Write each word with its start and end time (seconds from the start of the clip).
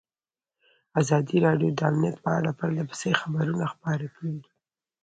ازادي 1.01 1.37
راډیو 1.45 1.69
د 1.73 1.79
امنیت 1.89 2.15
په 2.25 2.29
اړه 2.37 2.51
پرله 2.59 2.83
پسې 2.89 3.09
خبرونه 3.21 3.65
خپاره 3.73 4.05
کړي. 4.15 4.37